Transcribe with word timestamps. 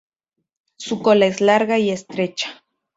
Su 0.77 0.99
cola 1.03 1.27
es 1.27 1.41
larga 1.41 1.77
y 1.77 1.91
estrecha. 1.91 2.63